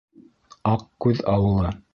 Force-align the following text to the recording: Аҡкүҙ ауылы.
Аҡкүҙ 0.71 1.23
ауылы. 1.37 1.79